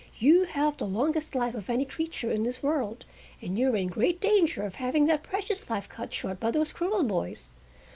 You 0.17 0.45
have 0.45 0.77
the 0.77 0.87
longest 0.87 1.35
life 1.35 1.53
of 1.53 1.69
any 1.69 1.85
creature 1.85 2.31
in 2.31 2.41
this 2.41 2.63
world, 2.63 3.05
and 3.39 3.55
you 3.55 3.69
were 3.69 3.77
in 3.77 3.87
great 3.87 4.19
danger 4.19 4.63
of 4.63 4.73
having 4.81 5.05
that 5.05 5.21
precious 5.21 5.69
life 5.69 5.87
cut 5.89 6.11
short 6.11 6.39
by 6.39 6.49
those 6.49 6.73
cruel 6.73 7.03
boys. 7.03 7.51